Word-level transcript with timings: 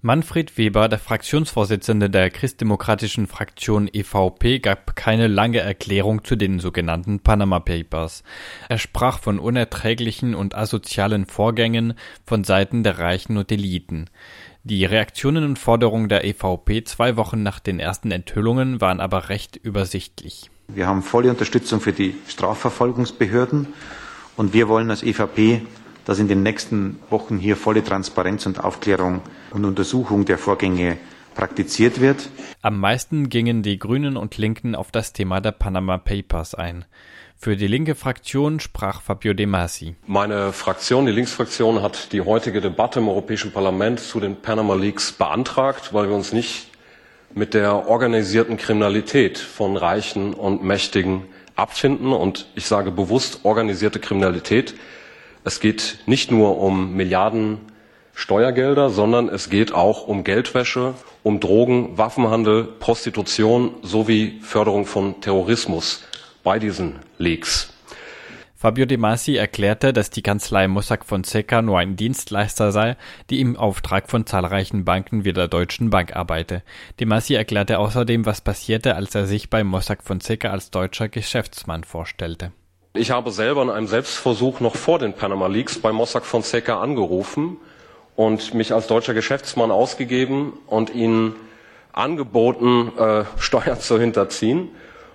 Manfred 0.00 0.56
Weber, 0.56 0.88
der 0.88 1.00
Fraktionsvorsitzende 1.00 2.08
der 2.08 2.30
christdemokratischen 2.30 3.26
Fraktion 3.26 3.90
EVP, 3.92 4.60
gab 4.60 4.94
keine 4.94 5.26
lange 5.26 5.58
Erklärung 5.58 6.22
zu 6.22 6.36
den 6.36 6.60
sogenannten 6.60 7.18
Panama 7.18 7.58
Papers. 7.58 8.22
Er 8.68 8.78
sprach 8.78 9.18
von 9.18 9.40
unerträglichen 9.40 10.36
und 10.36 10.54
asozialen 10.54 11.26
Vorgängen 11.26 11.94
von 12.24 12.44
Seiten 12.44 12.84
der 12.84 13.00
Reichen 13.00 13.38
und 13.38 13.50
Eliten. 13.50 14.08
Die 14.62 14.84
Reaktionen 14.84 15.42
und 15.42 15.58
Forderungen 15.58 16.08
der 16.08 16.24
EVP 16.24 16.84
zwei 16.84 17.16
Wochen 17.16 17.42
nach 17.42 17.58
den 17.58 17.80
ersten 17.80 18.12
Enthüllungen 18.12 18.80
waren 18.80 19.00
aber 19.00 19.30
recht 19.30 19.56
übersichtlich. 19.56 20.48
Wir 20.68 20.86
haben 20.86 21.02
volle 21.02 21.30
Unterstützung 21.30 21.80
für 21.80 21.92
die 21.92 22.14
Strafverfolgungsbehörden 22.28 23.66
und 24.36 24.52
wir 24.52 24.68
wollen 24.68 24.90
als 24.90 25.02
EVP 25.02 25.62
dass 26.08 26.18
in 26.18 26.26
den 26.26 26.42
nächsten 26.42 26.98
Wochen 27.10 27.36
hier 27.36 27.54
volle 27.54 27.84
Transparenz 27.84 28.46
und 28.46 28.64
Aufklärung 28.64 29.20
und 29.50 29.66
Untersuchung 29.66 30.24
der 30.24 30.38
Vorgänge 30.38 30.96
praktiziert 31.34 32.00
wird. 32.00 32.30
Am 32.62 32.80
meisten 32.80 33.28
gingen 33.28 33.62
die 33.62 33.78
Grünen 33.78 34.16
und 34.16 34.38
Linken 34.38 34.74
auf 34.74 34.90
das 34.90 35.12
Thema 35.12 35.42
der 35.42 35.52
Panama 35.52 35.98
Papers 35.98 36.54
ein. 36.54 36.86
Für 37.36 37.56
die 37.56 37.66
linke 37.66 37.94
Fraktion 37.94 38.58
sprach 38.58 39.02
Fabio 39.02 39.34
De 39.34 39.44
Masi. 39.44 39.96
Meine 40.06 40.54
Fraktion, 40.54 41.04
die 41.04 41.12
Linksfraktion, 41.12 41.82
hat 41.82 42.10
die 42.14 42.22
heutige 42.22 42.62
Debatte 42.62 43.00
im 43.00 43.08
Europäischen 43.08 43.52
Parlament 43.52 44.00
zu 44.00 44.18
den 44.18 44.36
Panama 44.36 44.76
Leaks 44.76 45.12
beantragt, 45.12 45.92
weil 45.92 46.08
wir 46.08 46.16
uns 46.16 46.32
nicht 46.32 46.68
mit 47.34 47.52
der 47.52 47.86
organisierten 47.86 48.56
Kriminalität 48.56 49.36
von 49.36 49.76
Reichen 49.76 50.32
und 50.32 50.64
Mächtigen 50.64 51.24
abfinden. 51.54 52.14
Und 52.14 52.46
ich 52.54 52.64
sage 52.64 52.92
bewusst 52.92 53.40
organisierte 53.42 54.00
Kriminalität, 54.00 54.74
es 55.44 55.60
geht 55.60 55.98
nicht 56.06 56.30
nur 56.30 56.58
um 56.58 56.94
Milliarden 56.94 57.58
Steuergelder, 58.14 58.90
sondern 58.90 59.28
es 59.28 59.48
geht 59.48 59.72
auch 59.72 60.08
um 60.08 60.24
Geldwäsche, 60.24 60.94
um 61.22 61.38
Drogen, 61.38 61.96
Waffenhandel, 61.96 62.64
Prostitution 62.64 63.74
sowie 63.82 64.40
Förderung 64.42 64.86
von 64.86 65.20
Terrorismus 65.20 66.02
bei 66.42 66.58
diesen 66.58 66.96
Leaks. 67.18 67.72
Fabio 68.60 68.86
De 68.86 68.96
Masi 68.96 69.36
erklärte, 69.36 69.92
dass 69.92 70.10
die 70.10 70.22
Kanzlei 70.22 70.66
Mossack 70.66 71.04
Fonseca 71.04 71.62
nur 71.62 71.78
ein 71.78 71.94
Dienstleister 71.94 72.72
sei, 72.72 72.96
die 73.30 73.40
im 73.40 73.56
Auftrag 73.56 74.10
von 74.10 74.26
zahlreichen 74.26 74.84
Banken 74.84 75.24
wie 75.24 75.32
der 75.32 75.46
Deutschen 75.46 75.90
Bank 75.90 76.16
arbeite. 76.16 76.64
De 76.98 77.06
Masi 77.06 77.34
erklärte 77.34 77.78
außerdem, 77.78 78.26
was 78.26 78.40
passierte, 78.40 78.96
als 78.96 79.14
er 79.14 79.28
sich 79.28 79.48
bei 79.48 79.62
Mossack 79.62 80.02
Fonseca 80.02 80.50
als 80.50 80.72
deutscher 80.72 81.08
Geschäftsmann 81.08 81.84
vorstellte. 81.84 82.50
Ich 82.98 83.12
habe 83.12 83.30
selber 83.30 83.62
in 83.62 83.70
einem 83.70 83.86
Selbstversuch 83.86 84.58
noch 84.58 84.74
vor 84.74 84.98
den 84.98 85.12
Panama 85.12 85.46
Leaks 85.46 85.78
bei 85.78 85.92
Mossack 85.92 86.24
Fonseca 86.24 86.80
angerufen 86.80 87.56
und 88.16 88.54
mich 88.54 88.74
als 88.74 88.88
deutscher 88.88 89.14
Geschäftsmann 89.14 89.70
ausgegeben 89.70 90.54
und 90.66 90.92
ihnen 90.92 91.36
angeboten, 91.92 92.90
äh, 92.98 93.22
Steuern 93.38 93.78
zu 93.78 94.00
hinterziehen. 94.00 94.70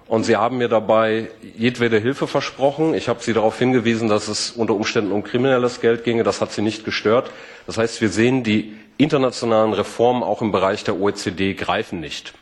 Und 0.08 0.24
sie 0.24 0.38
haben 0.38 0.60
mir 0.60 0.70
dabei 0.70 1.30
jedwede 1.58 2.00
Hilfe 2.00 2.26
versprochen. 2.26 2.94
Ich 2.94 3.10
habe 3.10 3.22
sie 3.22 3.34
darauf 3.34 3.60
hingewiesen, 3.60 4.08
dass 4.08 4.30
es 4.30 4.52
unter 4.52 4.76
Umständen 4.76 5.12
um 5.12 5.22
kriminelles 5.22 5.82
Geld 5.82 6.06
ginge. 6.06 6.24
Das 6.24 6.40
hat 6.40 6.54
sie 6.54 6.62
nicht 6.62 6.86
gestört. 6.86 7.32
Das 7.68 7.78
heißt, 7.78 8.00
wir 8.00 8.10
sehen, 8.10 8.44
die 8.44 8.78
internationalen 8.98 9.74
Reformen 9.74 10.24
auch 10.24 10.42
im 10.42 10.54
Bereich 10.54 10.86
der 10.86 10.98
OECD 11.02 11.54
greifen 11.54 12.00
nicht. 12.00 12.34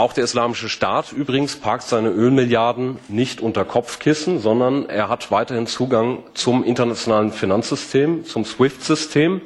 Auch 0.00 0.14
der 0.14 0.24
Islamische 0.24 0.70
Staat 0.70 1.12
übrigens 1.12 1.56
parkt 1.56 1.82
seine 1.82 2.08
Ölmilliarden 2.08 2.96
nicht 3.08 3.42
unter 3.42 3.66
Kopfkissen, 3.66 4.38
sondern 4.38 4.88
er 4.88 5.10
hat 5.10 5.30
weiterhin 5.30 5.66
Zugang 5.66 6.20
zum 6.32 6.64
internationalen 6.64 7.32
Finanzsystem, 7.32 8.24
zum 8.24 8.46
SWIFT-System 8.46 9.42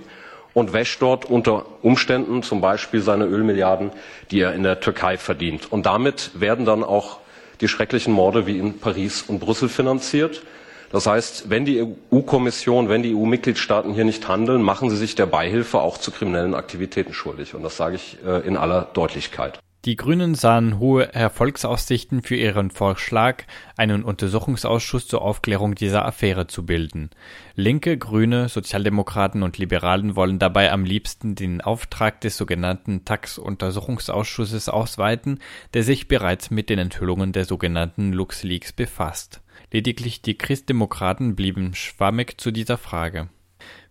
und 0.53 0.73
wäscht 0.73 1.03
dort 1.03 1.25
unter 1.25 1.67
Umständen 1.83 2.45
zum 2.45 2.61
Beispiel 2.61 3.01
seine 3.01 3.25
Ölmilliarden, 3.25 3.91
die 4.31 4.43
er 4.43 4.55
in 4.55 4.63
der 4.63 4.79
Türkei 4.79 5.19
verdient. 5.19 5.73
Und 5.73 5.87
damit 5.87 6.31
werden 6.35 6.65
dann 6.65 6.85
auch 6.85 7.19
die 7.61 7.67
schrecklichen 7.67 8.13
Morde 8.15 8.47
wie 8.47 8.57
in 8.57 8.79
Paris 8.79 9.23
und 9.23 9.41
Brüssel 9.41 9.69
finanziert. 9.69 10.45
Das 10.93 11.09
heißt, 11.09 11.51
wenn 11.51 11.65
die 11.65 11.83
EU-Kommission, 12.13 12.89
wenn 12.89 13.03
die 13.03 13.13
EU-Mitgliedstaaten 13.17 13.93
hier 13.93 14.05
nicht 14.05 14.29
handeln, 14.29 14.63
machen 14.63 14.89
sie 14.89 14.97
sich 14.99 15.17
der 15.17 15.27
Beihilfe 15.27 15.81
auch 15.81 15.99
zu 15.99 16.13
kriminellen 16.13 16.55
Aktivitäten 16.55 17.13
schuldig. 17.13 17.57
Und 17.57 17.65
das 17.65 17.77
sage 17.77 17.97
ich 17.97 18.19
äh, 18.25 18.47
in 18.47 18.57
aller 18.57 18.83
Deutlichkeit. 18.95 19.59
Die 19.85 19.97
Grünen 19.97 20.35
sahen 20.35 20.79
hohe 20.79 21.13
Erfolgsaussichten 21.13 22.23
für 22.23 22.37
ihren 22.37 22.71
Vorschlag, 22.71 23.45
einen 23.77 24.03
Untersuchungsausschuss 24.03 25.07
zur 25.07 25.21
Aufklärung 25.21 25.75
dieser 25.75 26.07
Affäre 26.07 26.47
zu 26.47 26.65
bilden. 26.65 27.11
Linke, 27.55 27.99
Grüne, 27.99 28.49
Sozialdemokraten 28.49 29.43
und 29.43 29.59
Liberalen 29.59 30.17
wollen 30.17 30.39
dabei 30.39 30.73
am 30.73 30.87
liebsten 30.87 31.35
den 31.35 31.61
Auftrag 31.61 32.23
des 32.23 32.39
sogenannten 32.39 33.05
Tax-Untersuchungsausschusses 33.05 34.71
ausweiten, 34.71 35.41
der 35.75 35.83
sich 35.83 36.09
bereits 36.09 36.51
mit 36.51 36.71
den 36.71 36.79
Enthüllungen 36.79 37.33
der 37.33 37.45
sogenannten 37.45 38.15
LuxLeaks 38.15 38.73
befasst. 38.73 39.43
Lediglich 39.71 40.23
die 40.23 40.39
Christdemokraten 40.39 41.37
blieben 41.37 41.75
schwammig 41.75 42.41
zu 42.41 42.53
dieser 42.53 42.79
Frage. 42.79 43.29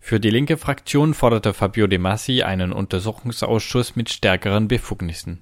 Für 0.00 0.18
die 0.18 0.30
linke 0.30 0.56
Fraktion 0.56 1.14
forderte 1.14 1.54
Fabio 1.54 1.86
De 1.86 1.98
Massi 1.98 2.42
einen 2.42 2.72
Untersuchungsausschuss 2.72 3.94
mit 3.94 4.10
stärkeren 4.10 4.66
Befugnissen. 4.66 5.40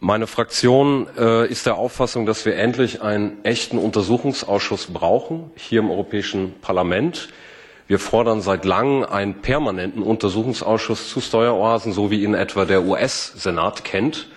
Meine 0.00 0.28
Fraktion 0.28 1.08
äh, 1.18 1.48
ist 1.48 1.66
der 1.66 1.76
Auffassung, 1.76 2.24
dass 2.24 2.44
wir 2.44 2.54
endlich 2.54 3.02
einen 3.02 3.44
echten 3.44 3.78
Untersuchungsausschuss 3.78 4.86
brauchen, 4.86 5.50
hier 5.56 5.80
im 5.80 5.90
Europäischen 5.90 6.54
Parlament. 6.60 7.28
Wir 7.88 7.98
fordern 7.98 8.40
seit 8.40 8.64
langem 8.64 9.02
einen 9.02 9.40
permanenten 9.40 10.04
Untersuchungsausschuss 10.04 11.08
zu 11.08 11.20
Steueroasen, 11.20 11.92
so 11.92 12.12
wie 12.12 12.22
ihn 12.22 12.34
etwa 12.34 12.64
der 12.64 12.84
US-Senat 12.84 13.82
kennt, 13.82 14.28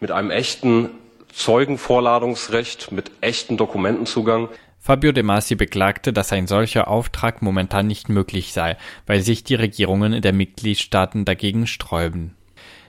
mit 0.00 0.10
einem 0.10 0.30
echten 0.30 0.90
Zeugenvorladungsrecht, 1.32 2.92
mit 2.92 3.10
echten 3.22 3.56
Dokumentenzugang. 3.56 4.48
Fabio 4.78 5.12
De 5.12 5.22
Masi 5.22 5.54
beklagte, 5.54 6.12
dass 6.12 6.32
ein 6.32 6.46
solcher 6.46 6.88
Auftrag 6.88 7.40
momentan 7.40 7.86
nicht 7.86 8.10
möglich 8.10 8.52
sei, 8.52 8.76
weil 9.06 9.22
sich 9.22 9.44
die 9.44 9.54
Regierungen 9.54 10.20
der 10.20 10.34
Mitgliedstaaten 10.34 11.24
dagegen 11.24 11.66
sträuben. 11.66 12.36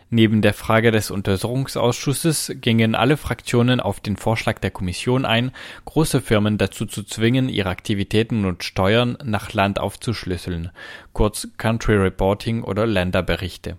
Neben 0.09 0.41
der 0.41 0.53
Frage 0.53 0.91
des 0.91 1.11
Untersuchungsausschusses 1.11 2.53
gingen 2.61 2.95
alle 2.95 3.17
Fraktionen 3.17 3.81
auf 3.81 3.99
den 3.99 4.15
Vorschlag 4.15 4.59
der 4.59 4.71
Kommission 4.71 5.25
ein, 5.25 5.51
große 5.83 6.21
Firmen 6.21 6.57
dazu 6.57 6.85
zu 6.85 7.03
zwingen, 7.03 7.49
ihre 7.49 7.69
Aktivitäten 7.69 8.45
und 8.45 8.63
Steuern 8.63 9.17
nach 9.25 9.51
Land 9.51 9.79
aufzuschlüsseln, 9.79 10.71
kurz 11.11 11.49
Country 11.57 11.97
Reporting 11.97 12.63
oder 12.63 12.85
Länderberichte. 12.85 13.77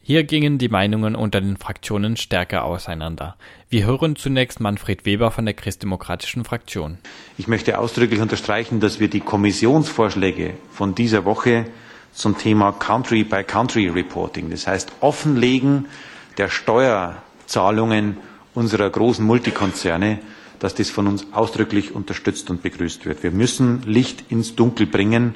Hier 0.00 0.24
gingen 0.24 0.56
die 0.56 0.68
Meinungen 0.68 1.14
unter 1.14 1.42
den 1.42 1.58
Fraktionen 1.58 2.16
stärker 2.16 2.64
auseinander. 2.64 3.36
Wir 3.68 3.84
hören 3.86 4.16
zunächst 4.16 4.60
Manfred 4.60 5.04
Weber 5.04 5.30
von 5.30 5.44
der 5.44 5.54
Christdemokratischen 5.54 6.44
Fraktion. 6.44 6.98
Ich 7.36 7.48
möchte 7.48 7.78
ausdrücklich 7.78 8.20
unterstreichen, 8.20 8.80
dass 8.80 9.00
wir 9.00 9.08
die 9.08 9.20
Kommissionsvorschläge 9.20 10.54
von 10.70 10.94
dieser 10.94 11.24
Woche 11.26 11.66
zum 12.14 12.38
Thema 12.38 12.72
Country-by-Country-Reporting. 12.72 14.50
Das 14.50 14.66
heißt, 14.66 14.92
Offenlegen 15.00 15.86
der 16.38 16.48
Steuerzahlungen 16.48 18.16
unserer 18.54 18.88
großen 18.88 19.24
Multikonzerne, 19.24 20.20
dass 20.60 20.74
das 20.74 20.90
von 20.90 21.06
uns 21.08 21.26
ausdrücklich 21.32 21.94
unterstützt 21.94 22.48
und 22.50 22.62
begrüßt 22.62 23.04
wird. 23.04 23.22
Wir 23.22 23.32
müssen 23.32 23.82
Licht 23.82 24.30
ins 24.30 24.54
Dunkel 24.54 24.86
bringen 24.86 25.34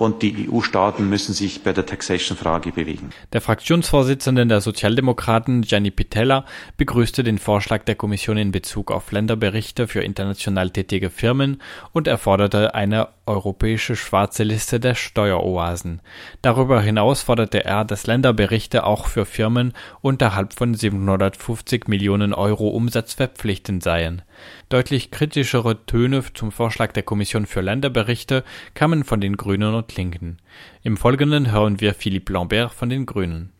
und 0.00 0.22
die 0.22 0.48
EU-Staaten 0.48 1.08
müssen 1.10 1.34
sich 1.34 1.62
bei 1.62 1.74
der 1.74 1.84
Taxation-Frage 1.84 2.72
bewegen. 2.72 3.10
Der 3.34 3.42
Fraktionsvorsitzende 3.42 4.46
der 4.46 4.62
Sozialdemokraten, 4.62 5.60
Gianni 5.60 5.90
Pitella, 5.90 6.46
begrüßte 6.78 7.22
den 7.22 7.38
Vorschlag 7.38 7.84
der 7.84 7.96
Kommission 7.96 8.38
in 8.38 8.50
Bezug 8.50 8.90
auf 8.90 9.12
Länderberichte 9.12 9.86
für 9.86 10.00
international 10.00 10.70
tätige 10.70 11.10
Firmen 11.10 11.60
und 11.92 12.08
erforderte 12.08 12.74
eine 12.74 13.08
europäische 13.26 13.94
schwarze 13.94 14.42
Liste 14.42 14.80
der 14.80 14.94
Steueroasen. 14.94 16.00
Darüber 16.40 16.80
hinaus 16.80 17.22
forderte 17.22 17.66
er, 17.66 17.84
dass 17.84 18.06
Länderberichte 18.06 18.84
auch 18.84 19.06
für 19.06 19.26
Firmen 19.26 19.74
unterhalb 20.00 20.54
von 20.54 20.72
750 20.72 21.88
Millionen 21.88 22.32
Euro 22.32 22.68
Umsatz 22.68 23.12
verpflichtend 23.12 23.82
seien. 23.82 24.22
Deutlich 24.68 25.10
kritischere 25.10 25.84
Töne 25.86 26.22
zum 26.34 26.52
Vorschlag 26.52 26.92
der 26.92 27.02
Kommission 27.02 27.46
für 27.46 27.60
Länderberichte 27.60 28.44
kamen 28.74 29.04
von 29.04 29.20
den 29.20 29.36
Grünen 29.36 29.74
und 29.74 29.96
Linken. 29.96 30.38
Im 30.82 30.96
Folgenden 30.96 31.50
hören 31.50 31.80
wir 31.80 31.94
Philippe 31.94 32.32
Lambert 32.32 32.72
von 32.72 32.88
den 32.88 33.06
Grünen. 33.06 33.52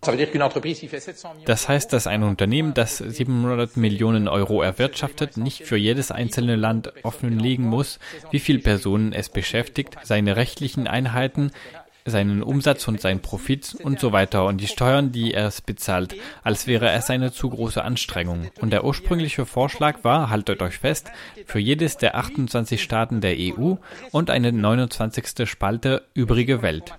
Das 1.44 1.68
heißt, 1.68 1.92
dass 1.92 2.06
ein 2.06 2.22
Unternehmen, 2.22 2.74
das 2.74 2.98
700 2.98 3.76
Millionen 3.76 4.28
Euro 4.28 4.62
erwirtschaftet, 4.62 5.36
nicht 5.36 5.64
für 5.64 5.76
jedes 5.76 6.10
einzelne 6.10 6.56
Land 6.56 6.92
offenlegen 7.02 7.66
muss, 7.66 7.98
wie 8.30 8.38
viele 8.38 8.60
Personen 8.60 9.12
es 9.12 9.28
beschäftigt, 9.28 9.96
seine 10.02 10.36
rechtlichen 10.36 10.86
Einheiten, 10.86 11.50
seinen 12.05 12.43
Umsatz 12.43 12.87
und 12.88 13.00
seinen 13.00 13.20
Profit 13.20 13.76
und 13.82 14.00
so 14.00 14.12
weiter 14.12 14.47
und 14.47 14.61
die 14.61 14.67
Steuern, 14.67 15.12
die 15.12 15.35
er 15.35 15.52
bezahlt, 15.67 16.14
als 16.43 16.67
wäre 16.67 16.91
es 16.93 17.11
eine 17.11 17.32
zu 17.32 17.50
große 17.50 17.82
Anstrengung. 17.82 18.50
Und 18.61 18.70
der 18.70 18.85
ursprüngliche 18.85 19.47
Vorschlag 19.47 20.05
war, 20.05 20.31
haltet 20.31 20.62
euch 20.62 20.79
fest, 20.79 21.11
für 21.47 21.58
jedes 21.58 21.97
der 21.97 22.17
28 22.17 22.82
Staaten 22.82 23.20
der 23.20 23.37
EU 23.38 23.75
und 24.11 24.31
eine 24.31 24.52
29. 24.52 25.49
Spalte 25.49 26.06
übrige 26.14 26.62
Welt. 26.62 26.94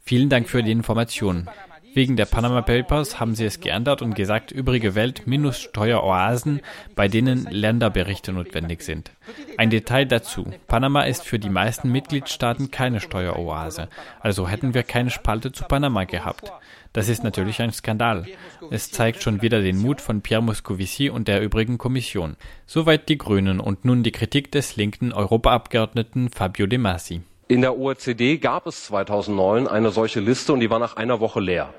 Vielen 0.00 0.28
Dank 0.28 0.48
für 0.48 0.62
die 0.62 0.72
Information. 0.72 1.48
Wegen 1.94 2.16
der 2.16 2.24
Panama 2.24 2.62
Papers 2.62 3.20
haben 3.20 3.34
sie 3.34 3.44
es 3.44 3.60
geändert 3.60 4.00
und 4.00 4.14
gesagt, 4.14 4.50
übrige 4.50 4.94
Welt 4.94 5.26
minus 5.26 5.60
Steueroasen, 5.60 6.60
bei 6.96 7.06
denen 7.06 7.46
Länderberichte 7.50 8.32
notwendig 8.32 8.82
sind. 8.82 9.10
Ein 9.58 9.68
Detail 9.68 10.06
dazu. 10.06 10.46
Panama 10.68 11.02
ist 11.02 11.24
für 11.24 11.38
die 11.38 11.50
meisten 11.50 11.92
Mitgliedstaaten 11.92 12.70
keine 12.70 13.00
Steueroase. 13.00 13.88
Also 14.20 14.48
hätten 14.48 14.72
wir 14.72 14.84
keine 14.84 15.10
Spalte 15.10 15.52
zu 15.52 15.64
Panama 15.64 16.04
gehabt. 16.04 16.50
Das 16.94 17.10
ist 17.10 17.24
natürlich 17.24 17.60
ein 17.60 17.72
Skandal. 17.72 18.26
Es 18.70 18.90
zeigt 18.90 19.22
schon 19.22 19.42
wieder 19.42 19.60
den 19.60 19.78
Mut 19.78 20.00
von 20.00 20.22
Pierre 20.22 20.42
Moscovici 20.42 21.10
und 21.10 21.28
der 21.28 21.42
übrigen 21.42 21.76
Kommission. 21.76 22.36
Soweit 22.66 23.10
die 23.10 23.18
Grünen 23.18 23.60
und 23.60 23.84
nun 23.84 24.02
die 24.02 24.12
Kritik 24.12 24.50
des 24.50 24.76
linken 24.76 25.12
Europaabgeordneten 25.12 26.30
Fabio 26.30 26.66
De 26.66 26.78
Masi. 26.78 27.20
In 27.48 27.60
der 27.60 27.76
OECD 27.76 28.38
gab 28.38 28.66
es 28.66 28.84
2009 28.86 29.68
eine 29.68 29.90
solche 29.90 30.20
Liste 30.20 30.54
und 30.54 30.60
die 30.60 30.70
war 30.70 30.78
nach 30.78 30.96
einer 30.96 31.20
Woche 31.20 31.40
leer. 31.40 31.74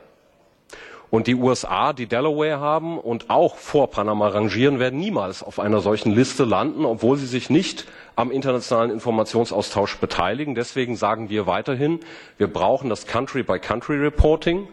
Und 1.13 1.27
die 1.27 1.35
USA, 1.35 1.93
die 1.93 2.07
Delaware 2.07 2.59
haben 2.59 2.97
und 2.97 3.29
auch 3.29 3.57
vor 3.57 3.91
Panama 3.91 4.29
rangieren, 4.29 4.79
werden 4.79 4.99
niemals 4.99 5.43
auf 5.43 5.59
einer 5.59 5.79
solchen 5.79 6.11
Liste 6.11 6.43
landen, 6.43 6.85
obwohl 6.85 7.17
sie 7.17 7.27
sich 7.27 7.51
nicht 7.51 7.85
am 8.15 8.31
internationalen 8.31 8.89
Informationsaustausch 8.89 9.97
beteiligen. 9.97 10.55
Deswegen 10.55 10.95
sagen 10.95 11.29
wir 11.29 11.45
weiterhin, 11.45 11.99
wir 12.39 12.47
brauchen 12.47 12.89
das 12.89 13.05
Country-by-Country-Reporting, 13.05 14.67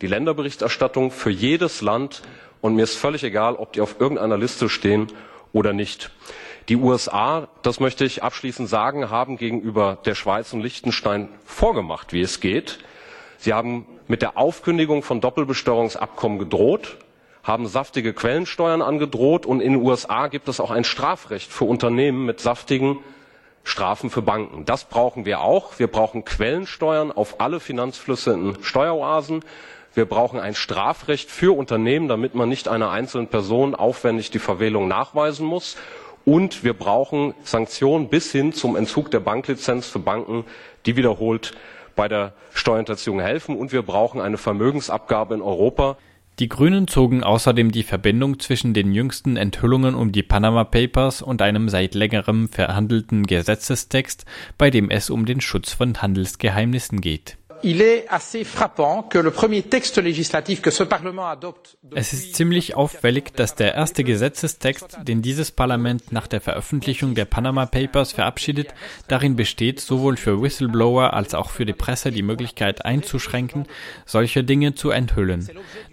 die 0.00 0.06
Länderberichterstattung 0.06 1.10
für 1.10 1.30
jedes 1.30 1.80
Land. 1.80 2.22
Und 2.60 2.76
mir 2.76 2.84
ist 2.84 2.94
völlig 2.94 3.24
egal, 3.24 3.56
ob 3.56 3.72
die 3.72 3.80
auf 3.80 3.96
irgendeiner 3.98 4.38
Liste 4.38 4.68
stehen 4.68 5.08
oder 5.52 5.72
nicht. 5.72 6.12
Die 6.68 6.76
USA, 6.76 7.48
das 7.62 7.80
möchte 7.80 8.04
ich 8.04 8.22
abschließend 8.22 8.68
sagen, 8.68 9.10
haben 9.10 9.36
gegenüber 9.38 9.98
der 10.04 10.14
Schweiz 10.14 10.52
und 10.52 10.60
Liechtenstein 10.60 11.30
vorgemacht, 11.44 12.12
wie 12.12 12.20
es 12.20 12.38
geht. 12.38 12.78
Sie 13.38 13.52
haben 13.52 13.86
mit 14.10 14.22
der 14.22 14.36
Aufkündigung 14.36 15.04
von 15.04 15.20
Doppelbesteuerungsabkommen 15.20 16.40
gedroht, 16.40 16.96
haben 17.44 17.68
saftige 17.68 18.12
Quellensteuern 18.12 18.82
angedroht 18.82 19.46
und 19.46 19.60
in 19.60 19.74
den 19.74 19.82
USA 19.82 20.26
gibt 20.26 20.48
es 20.48 20.58
auch 20.58 20.72
ein 20.72 20.82
Strafrecht 20.82 21.52
für 21.52 21.64
Unternehmen 21.64 22.26
mit 22.26 22.40
saftigen 22.40 22.98
Strafen 23.62 24.10
für 24.10 24.20
Banken. 24.20 24.64
Das 24.64 24.84
brauchen 24.86 25.26
wir 25.26 25.42
auch. 25.42 25.78
Wir 25.78 25.86
brauchen 25.86 26.24
Quellensteuern 26.24 27.12
auf 27.12 27.40
alle 27.40 27.60
Finanzflüsse 27.60 28.32
in 28.32 28.56
Steueroasen. 28.62 29.44
Wir 29.94 30.06
brauchen 30.06 30.40
ein 30.40 30.56
Strafrecht 30.56 31.30
für 31.30 31.56
Unternehmen, 31.56 32.08
damit 32.08 32.34
man 32.34 32.48
nicht 32.48 32.66
einer 32.66 32.90
einzelnen 32.90 33.28
Person 33.28 33.76
aufwendig 33.76 34.32
die 34.32 34.40
Verwählung 34.40 34.88
nachweisen 34.88 35.46
muss. 35.46 35.76
Und 36.24 36.64
wir 36.64 36.74
brauchen 36.74 37.32
Sanktionen 37.44 38.08
bis 38.08 38.32
hin 38.32 38.52
zum 38.52 38.74
Entzug 38.74 39.12
der 39.12 39.20
Banklizenz 39.20 39.86
für 39.86 40.00
Banken, 40.00 40.44
die 40.84 40.96
wiederholt 40.96 41.52
bei 41.96 42.08
der 42.08 42.34
Steuerhinterziehung 42.52 43.20
helfen. 43.20 43.56
Und 43.56 43.72
wir 43.72 43.82
brauchen 43.82 44.20
eine 44.20 44.38
Vermögensabgabe 44.38 45.34
in 45.34 45.42
Europa. 45.42 45.96
Die 46.38 46.48
Grünen 46.48 46.88
zogen 46.88 47.22
außerdem 47.22 47.70
die 47.70 47.82
Verbindung 47.82 48.38
zwischen 48.38 48.72
den 48.72 48.94
jüngsten 48.94 49.36
Enthüllungen 49.36 49.94
um 49.94 50.10
die 50.10 50.22
Panama 50.22 50.64
Papers 50.64 51.20
und 51.20 51.42
einem 51.42 51.68
seit 51.68 51.94
längerem 51.94 52.48
verhandelten 52.48 53.26
Gesetzestext, 53.26 54.24
bei 54.56 54.70
dem 54.70 54.88
es 54.88 55.10
um 55.10 55.26
den 55.26 55.40
Schutz 55.40 55.72
von 55.74 56.00
Handelsgeheimnissen 56.00 57.00
geht 57.00 57.36
Es 61.94 62.12
ist 62.12 62.34
ziemlich 62.34 62.74
auffällig, 62.74 63.32
dass 63.34 63.54
der 63.54 63.74
erste 63.74 64.04
Gesetzestext, 64.04 64.98
den 65.02 65.22
dieses 65.22 65.50
Parlament 65.50 66.12
nach 66.12 66.26
der 66.26 66.40
Veröffentlichung 66.40 67.14
der 67.14 67.24
Panama 67.24 67.66
Papers 67.66 68.12
verabschiedet, 68.12 68.68
darin 69.08 69.36
besteht, 69.36 69.80
sowohl 69.80 70.16
für 70.16 70.40
Whistleblower 70.40 71.14
als 71.14 71.34
auch 71.34 71.50
für 71.50 71.66
die 71.66 71.72
Presse 71.72 72.10
die 72.10 72.22
Möglichkeit 72.22 72.84
einzuschränken, 72.84 73.66
solche 74.06 74.44
Dinge 74.44 74.74
zu 74.74 74.90
enthüllen. 74.90 75.48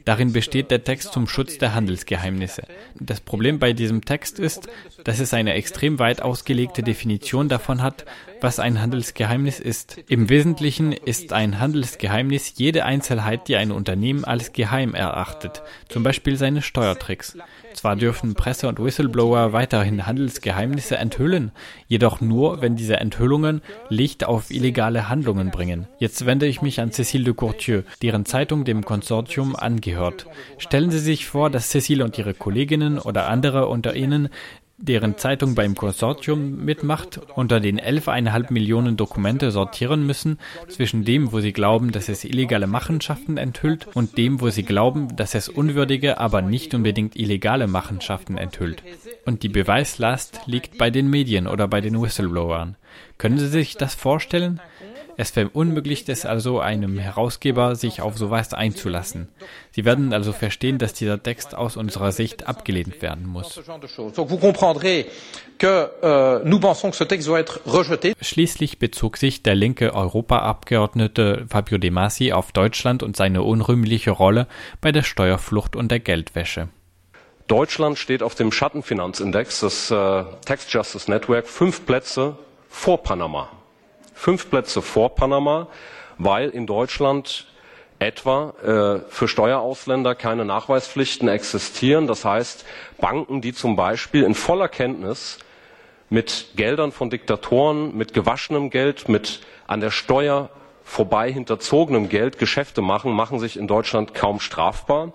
Darin 0.05 0.33
besteht 0.33 0.71
der 0.71 0.83
Text 0.83 1.11
zum 1.11 1.27
Schutz 1.27 1.57
der 1.57 1.73
Handelsgeheimnisse. 1.73 2.63
Das 2.99 3.19
Problem 3.19 3.59
bei 3.59 3.73
diesem 3.73 4.05
Text 4.05 4.39
ist, 4.39 4.69
dass 5.03 5.19
es 5.19 5.33
eine 5.33 5.53
extrem 5.53 5.99
weit 5.99 6.21
ausgelegte 6.21 6.83
Definition 6.83 7.49
davon 7.49 7.81
hat, 7.81 8.05
was 8.41 8.59
ein 8.59 8.81
Handelsgeheimnis 8.81 9.59
ist. 9.59 9.97
Im 10.07 10.29
Wesentlichen 10.29 10.91
ist 10.91 11.33
ein 11.33 11.59
Handelsgeheimnis 11.59 12.53
jede 12.55 12.85
Einzelheit, 12.85 13.47
die 13.47 13.55
ein 13.55 13.71
Unternehmen 13.71 14.25
als 14.25 14.53
geheim 14.53 14.93
erachtet, 14.93 15.63
zum 15.89 16.03
Beispiel 16.03 16.37
seine 16.37 16.61
Steuertricks. 16.61 17.37
Zwar 17.73 17.95
dürfen 17.95 18.33
Presse 18.33 18.67
und 18.67 18.83
Whistleblower 18.83 19.53
weiterhin 19.53 20.07
Handelsgeheimnisse 20.07 20.97
enthüllen, 20.97 21.51
jedoch 21.87 22.21
nur, 22.21 22.61
wenn 22.61 22.75
diese 22.75 22.97
Enthüllungen 22.97 23.61
Licht 23.89 24.25
auf 24.25 24.49
illegale 24.49 25.09
Handlungen 25.09 25.51
bringen. 25.51 25.87
Jetzt 25.99 26.25
wende 26.25 26.47
ich 26.47 26.61
mich 26.61 26.79
an 26.81 26.89
Cécile 26.89 27.23
de 27.23 27.33
Courtieu, 27.33 27.83
deren 28.01 28.25
Zeitung 28.25 28.65
dem 28.65 28.83
Konsortium 28.83 29.55
angehört. 29.55 30.25
Stellen 30.57 30.89
Sie 30.89 30.99
sich 30.99 31.27
vor, 31.27 31.49
dass 31.49 31.73
Cécile 31.73 32.03
und 32.03 32.17
ihre 32.17 32.33
Kolleginnen 32.33 32.97
oder 32.97 33.27
andere 33.27 33.67
unter 33.67 33.95
Ihnen 33.95 34.29
deren 34.77 35.17
Zeitung 35.17 35.55
beim 35.55 35.75
Konsortium 35.75 36.63
mitmacht, 36.63 37.19
unter 37.35 37.59
den 37.59 37.79
11,5 37.79 38.53
Millionen 38.53 38.95
Dokumente 38.95 39.51
sortieren 39.51 40.05
müssen 40.05 40.37
zwischen 40.69 41.03
dem, 41.03 41.31
wo 41.31 41.39
sie 41.39 41.51
glauben, 41.51 41.91
dass 41.91 42.09
es 42.09 42.23
illegale 42.23 42.67
Machenschaften 42.67 43.37
enthüllt 43.37 43.87
und 43.95 44.17
dem, 44.17 44.39
wo 44.39 44.49
sie 44.49 44.63
glauben, 44.63 45.15
dass 45.15 45.33
es 45.33 45.49
unwürdige, 45.49 46.19
aber 46.19 46.43
nicht 46.43 46.75
unbedingt 46.75 47.15
illegale 47.15 47.67
Machenschaften 47.67 48.37
enthüllt. 48.37 48.83
Und 49.25 49.41
die 49.41 49.49
Beweislast 49.49 50.41
liegt 50.45 50.77
bei 50.77 50.91
den 50.91 51.09
Medien 51.09 51.47
oder 51.47 51.67
bei 51.67 51.81
den 51.81 51.99
Whistleblowern. 51.99 52.75
Können 53.17 53.39
Sie 53.39 53.47
sich 53.47 53.77
das 53.77 53.95
vorstellen? 53.95 54.61
Es 55.19 55.31
verunmöglicht 55.31 56.09
es 56.09 56.27
also 56.27 56.59
einem 56.59 56.99
Herausgeber, 56.99 57.75
sich 57.75 58.01
auf 58.01 58.19
sowas 58.19 58.53
einzulassen. 58.53 59.29
Sie 59.71 59.83
werden 59.83 60.13
also 60.13 60.31
verstehen, 60.31 60.77
dass 60.77 60.93
dieser 60.93 61.21
Text 61.23 61.55
aus 61.55 61.75
unserer 61.75 62.11
Sicht 62.11 62.47
abgelehnt 62.47 63.01
werden 63.01 63.25
muss. 63.25 63.59
Euh, 65.59 66.43
Schließlich 68.21 68.77
bezog 68.77 69.17
sich 69.17 69.41
der 69.41 69.55
linke 69.55 69.95
Europaabgeordnete 69.95 71.47
Fabio 71.49 71.79
De 71.79 71.89
Masi 71.89 72.31
auf 72.31 72.51
Deutschland 72.51 73.01
und 73.01 73.17
seine 73.17 73.41
unrühmliche 73.41 74.11
Rolle 74.11 74.45
bei 74.81 74.91
der 74.91 75.01
Steuerflucht 75.01 75.75
und 75.75 75.89
der 75.89 75.99
Geldwäsche. 75.99 76.69
Deutschland 77.47 77.97
steht 77.97 78.21
auf 78.21 78.35
dem 78.35 78.51
Schattenfinanzindex 78.51 79.61
des 79.61 79.89
äh, 79.89 79.95
Tax 80.45 80.71
Justice 80.71 81.09
Network 81.09 81.47
fünf 81.47 81.87
Plätze 81.87 82.37
vor 82.69 83.01
Panama 83.01 83.49
fünf 84.17 84.49
Plätze 84.49 84.81
vor 84.81 85.15
Panama, 85.15 85.67
weil 86.17 86.49
in 86.49 86.65
Deutschland 86.65 87.45
etwa 87.99 88.53
äh, 88.61 89.09
für 89.09 89.27
Steuerausländer 89.27 90.15
keine 90.15 90.43
Nachweispflichten 90.43 91.27
existieren. 91.27 92.07
Das 92.07 92.25
heißt, 92.25 92.65
Banken, 92.99 93.41
die 93.41 93.53
zum 93.53 93.75
Beispiel 93.75 94.23
in 94.23 94.35
voller 94.35 94.67
Kenntnis 94.67 95.39
mit 96.09 96.47
Geldern 96.55 96.91
von 96.91 97.09
Diktatoren, 97.09 97.95
mit 97.95 98.13
gewaschenem 98.13 98.69
Geld, 98.69 99.09
mit 99.09 99.41
an 99.67 99.81
der 99.81 99.91
Steuer 99.91 100.49
vorbei 100.83 101.31
hinterzogenem 101.31 102.07
Geld 102.09 102.37
Geschäfte 102.37 102.81
machen, 102.81 103.11
machen 103.11 103.39
sich 103.39 103.57
in 103.57 103.67
Deutschland 103.67 104.13
kaum 104.13 104.39
strafbar. 104.39 105.11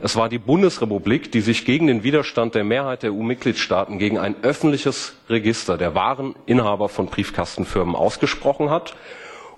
Es 0.00 0.14
war 0.14 0.28
die 0.28 0.38
Bundesrepublik, 0.38 1.32
die 1.32 1.40
sich 1.40 1.64
gegen 1.64 1.88
den 1.88 2.04
Widerstand 2.04 2.54
der 2.54 2.62
Mehrheit 2.62 3.02
der 3.02 3.12
EU-Mitgliedstaaten 3.12 3.98
gegen 3.98 4.16
ein 4.16 4.36
öffentliches 4.42 5.16
Register 5.28 5.76
der 5.76 5.96
wahren 5.96 6.36
Inhaber 6.46 6.88
von 6.88 7.06
Briefkastenfirmen 7.06 7.96
ausgesprochen 7.96 8.70
hat. 8.70 8.94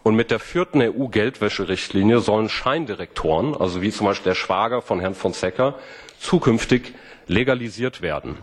Und 0.03 0.15
mit 0.15 0.31
der 0.31 0.39
vierten 0.39 0.81
EU-Geldwäscherichtlinie 0.81 2.21
sollen 2.21 2.49
Scheindirektoren, 2.49 3.55
also 3.55 3.83
wie 3.83 3.91
zum 3.91 4.07
Beispiel 4.07 4.31
der 4.31 4.35
Schwager 4.35 4.81
von 4.81 4.99
Herrn 4.99 5.15
Fonseca, 5.15 5.75
zukünftig 6.19 6.95
legalisiert 7.27 8.01
werden. 8.01 8.39